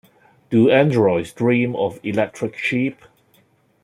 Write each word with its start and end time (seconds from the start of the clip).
Do 0.49 0.71
Androids 0.71 1.31
Dream 1.31 1.75
of 1.75 1.99
Electric 2.03 2.57
Sheep? 2.57 3.01